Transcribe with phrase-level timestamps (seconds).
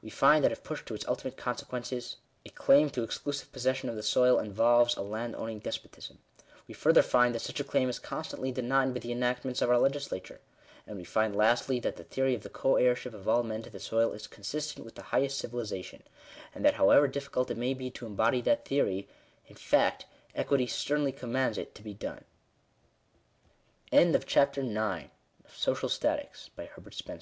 [0.00, 3.90] We find that if pushed to its ulti mate consequences, a claim to exclusive possession
[3.90, 6.20] of the soil involves a landowning despotism.
[6.66, 9.78] We further find that such a claim is constantly denied by the enactments of our
[9.78, 10.40] legislature.
[10.86, 13.68] And we find lastly, that the theory of the co heirship of all men to
[13.68, 16.02] the soil, is consistent with the highest civilization;
[16.54, 19.06] and that, however difficult it may be to embody that theory
[19.48, 21.58] in fact, Equity sternly commands
[26.56, 27.18] i